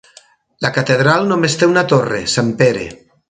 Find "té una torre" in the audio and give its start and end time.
1.63-2.23